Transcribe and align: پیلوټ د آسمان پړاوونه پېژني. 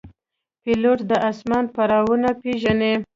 پیلوټ 0.63 0.99
د 1.09 1.11
آسمان 1.29 1.65
پړاوونه 1.75 2.29
پېژني. 2.41 2.93